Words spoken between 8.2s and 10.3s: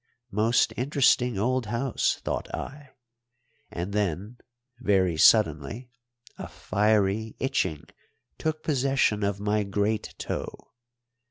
took possession of my great